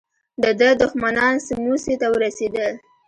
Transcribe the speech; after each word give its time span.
د 0.41 0.43
ده 0.59 0.69
دښمنان 0.81 1.35
سموڅې 1.47 1.93
ته 2.01 2.07
ورسېدل. 2.13 2.73